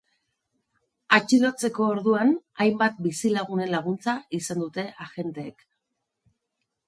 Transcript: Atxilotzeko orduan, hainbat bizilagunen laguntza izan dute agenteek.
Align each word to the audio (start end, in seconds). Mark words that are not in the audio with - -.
Atxilotzeko 1.17 1.89
orduan, 1.95 2.31
hainbat 2.65 2.97
bizilagunen 3.07 3.71
laguntza 3.75 4.15
izan 4.39 4.63
dute 4.65 4.89
agenteek. 5.05 5.65